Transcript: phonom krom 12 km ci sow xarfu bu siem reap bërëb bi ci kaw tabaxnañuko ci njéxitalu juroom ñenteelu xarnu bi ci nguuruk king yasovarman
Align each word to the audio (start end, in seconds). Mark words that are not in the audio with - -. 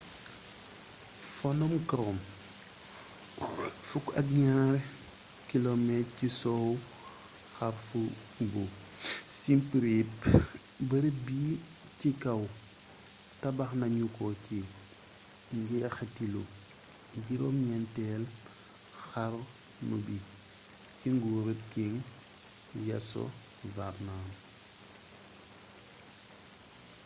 phonom 1.33 1.73
krom 1.89 2.17
12 3.89 4.81
km 5.51 5.87
ci 6.17 6.27
sow 6.41 6.65
xarfu 7.55 8.01
bu 8.51 8.63
siem 9.37 9.59
reap 9.83 10.11
bërëb 10.89 11.17
bi 11.25 11.39
ci 11.99 12.09
kaw 12.23 12.41
tabaxnañuko 13.41 14.25
ci 14.45 14.57
njéxitalu 15.59 16.41
juroom 17.25 17.57
ñenteelu 17.69 18.29
xarnu 19.07 19.95
bi 20.05 20.17
ci 20.97 21.07
nguuruk 21.15 21.61
king 21.73 21.95
yasovarman 22.87 24.27